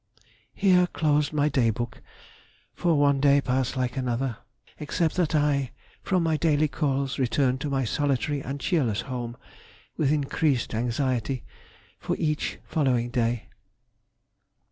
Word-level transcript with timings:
"Here 0.55 0.87
closed 0.87 1.31
my 1.31 1.47
Day 1.47 1.69
book, 1.69 2.01
for 2.73 2.95
one 2.97 3.19
day 3.19 3.39
passed 3.39 3.77
like 3.77 3.95
another, 3.95 4.37
except 4.79 5.15
that 5.17 5.35
I, 5.35 5.73
from 6.01 6.23
my 6.23 6.37
daily 6.37 6.67
calls, 6.67 7.19
returned 7.19 7.61
to 7.61 7.69
my 7.69 7.85
solitary 7.85 8.41
and 8.41 8.59
cheerless 8.59 9.01
home 9.01 9.37
with 9.97 10.11
increased 10.11 10.73
anxiety 10.73 11.43
for 11.99 12.15
each 12.17 12.57
following 12.65 13.11
day." 13.11 13.49